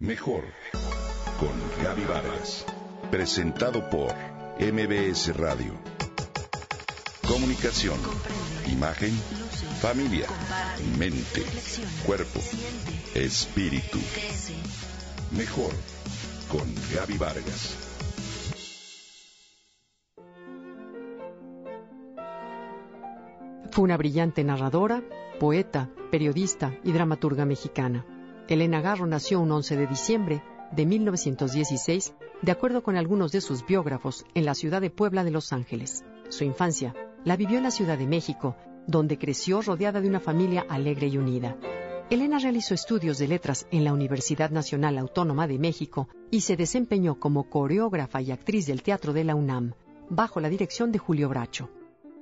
[0.00, 0.44] Mejor
[1.40, 2.64] con Gaby Vargas.
[3.10, 4.14] Presentado por
[4.60, 5.72] MBS Radio.
[7.26, 7.98] Comunicación,
[8.70, 9.10] imagen,
[9.80, 10.28] familia,
[11.00, 11.42] mente,
[12.06, 12.38] cuerpo,
[13.16, 13.98] espíritu.
[15.32, 15.72] Mejor
[16.48, 17.76] con Gaby Vargas.
[23.72, 25.02] Fue una brillante narradora,
[25.40, 28.06] poeta, periodista y dramaturga mexicana.
[28.48, 30.42] Elena Garro nació un 11 de diciembre
[30.72, 35.30] de 1916, de acuerdo con algunos de sus biógrafos, en la ciudad de Puebla de
[35.30, 36.02] Los Ángeles.
[36.30, 38.56] Su infancia la vivió en la Ciudad de México,
[38.86, 41.58] donde creció rodeada de una familia alegre y unida.
[42.08, 47.20] Elena realizó estudios de letras en la Universidad Nacional Autónoma de México y se desempeñó
[47.20, 49.74] como coreógrafa y actriz del teatro de la UNAM,
[50.08, 51.68] bajo la dirección de Julio Bracho.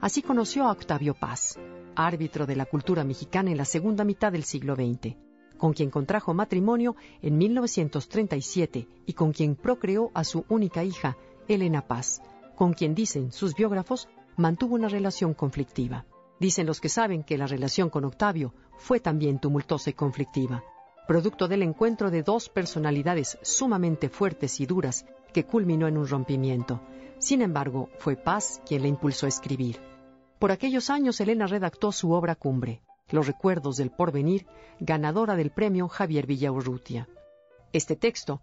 [0.00, 1.58] Así conoció a Octavio Paz,
[1.94, 5.16] árbitro de la cultura mexicana en la segunda mitad del siglo XX
[5.58, 11.16] con quien contrajo matrimonio en 1937 y con quien procreó a su única hija,
[11.48, 12.22] Elena Paz,
[12.54, 16.04] con quien dicen sus biógrafos mantuvo una relación conflictiva.
[16.40, 20.64] Dicen los que saben que la relación con Octavio fue también tumultuosa y conflictiva,
[21.06, 26.80] producto del encuentro de dos personalidades sumamente fuertes y duras que culminó en un rompimiento.
[27.18, 29.80] Sin embargo, fue Paz quien le impulsó a escribir.
[30.38, 34.46] Por aquellos años Elena redactó su obra cumbre, los recuerdos del porvenir,
[34.80, 37.08] ganadora del premio Javier Villaurrutia.
[37.72, 38.40] Este texto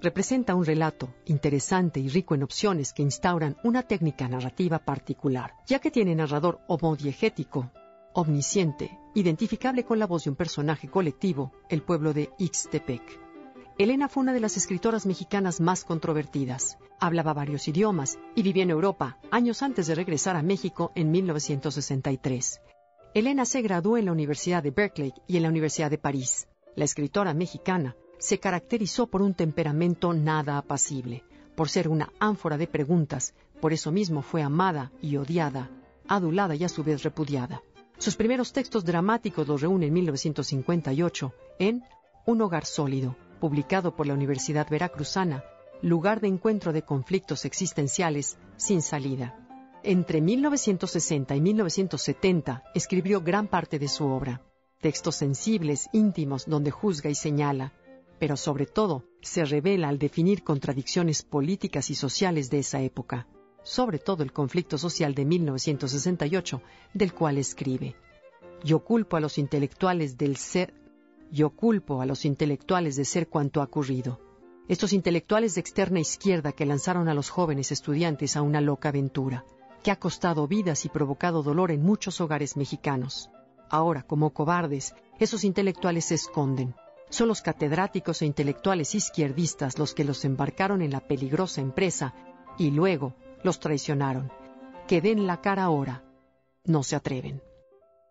[0.00, 5.78] representa un relato interesante y rico en opciones que instauran una técnica narrativa particular, ya
[5.78, 7.70] que tiene narrador homodiegético,
[8.14, 13.02] omnisciente, identificable con la voz de un personaje colectivo, el pueblo de Ixtepec.
[13.78, 16.76] Elena fue una de las escritoras mexicanas más controvertidas.
[16.98, 22.60] Hablaba varios idiomas y vivía en Europa años antes de regresar a México en 1963.
[23.12, 26.46] Elena se graduó en la Universidad de Berkeley y en la Universidad de París.
[26.76, 31.24] La escritora mexicana se caracterizó por un temperamento nada apacible,
[31.56, 35.70] por ser una ánfora de preguntas, por eso mismo fue amada y odiada,
[36.06, 37.62] adulada y a su vez repudiada.
[37.98, 41.82] Sus primeros textos dramáticos los reúne en 1958 en
[42.26, 45.42] Un hogar sólido, publicado por la Universidad Veracruzana,
[45.82, 49.49] lugar de encuentro de conflictos existenciales sin salida.
[49.82, 54.42] Entre 1960 y 1970 escribió gran parte de su obra,
[54.78, 57.72] textos sensibles, íntimos, donde juzga y señala,
[58.18, 63.26] pero sobre todo se revela al definir contradicciones políticas y sociales de esa época,
[63.62, 66.60] sobre todo el conflicto social de 1968,
[66.92, 67.96] del cual escribe.
[68.62, 70.74] Yo culpo a los intelectuales del ser,
[71.32, 74.20] yo culpo a los intelectuales de ser cuanto ha ocurrido.
[74.68, 79.46] Estos intelectuales de externa izquierda que lanzaron a los jóvenes estudiantes a una loca aventura
[79.82, 83.30] que ha costado vidas y provocado dolor en muchos hogares mexicanos.
[83.68, 86.74] Ahora, como cobardes, esos intelectuales se esconden.
[87.08, 92.14] Son los catedráticos e intelectuales izquierdistas los que los embarcaron en la peligrosa empresa
[92.58, 94.30] y luego los traicionaron.
[94.86, 96.04] Que den la cara ahora.
[96.64, 97.42] No se atreven.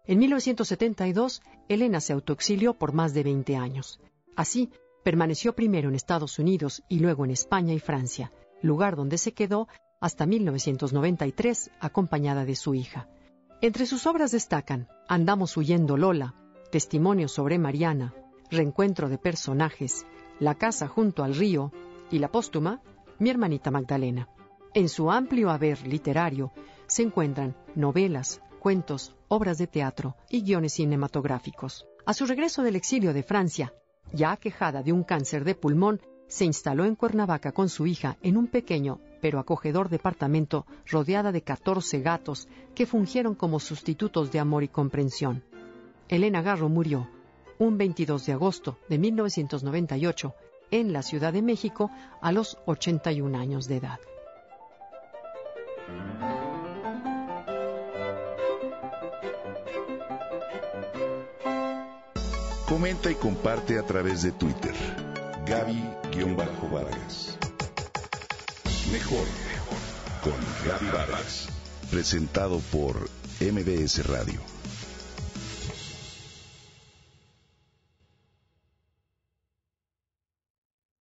[0.05, 3.99] En 1972, Elena se autoexilió por más de 20 años.
[4.35, 4.71] Así,
[5.03, 8.31] permaneció primero en Estados Unidos y luego en España y Francia,
[8.61, 9.67] lugar donde se quedó
[9.99, 13.07] hasta 1993 acompañada de su hija.
[13.61, 16.35] Entre sus obras destacan Andamos huyendo Lola,
[16.71, 18.13] Testimonios sobre Mariana,
[18.49, 20.05] Reencuentro de personajes,
[20.39, 21.71] La casa junto al río
[22.09, 22.81] y la póstuma
[23.17, 24.29] Mi hermanita Magdalena.
[24.73, 26.51] En su amplio haber literario
[26.87, 31.85] se encuentran novelas, cuentos, obras de teatro y guiones cinematográficos.
[32.05, 33.73] A su regreso del exilio de Francia,
[34.13, 38.37] ya aquejada de un cáncer de pulmón, se instaló en Cuernavaca con su hija en
[38.37, 44.63] un pequeño pero acogedor departamento rodeada de 14 gatos que fungieron como sustitutos de amor
[44.63, 45.43] y comprensión.
[46.07, 47.09] Elena Garro murió
[47.57, 50.33] un 22 de agosto de 1998
[50.71, 51.91] en la Ciudad de México
[52.21, 53.99] a los 81 años de edad.
[62.67, 65.08] Comenta y comparte a través de Twitter.
[65.49, 67.37] Gaby-Vargas.
[68.91, 69.25] Mejor
[70.21, 71.47] con Gaby Vargas.
[71.89, 73.09] Presentado por
[73.41, 74.39] MBS Radio.